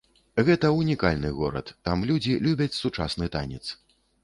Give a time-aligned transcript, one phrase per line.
[0.45, 3.63] Гэта ўнікальны горад, там людзі любяць сучасны танец.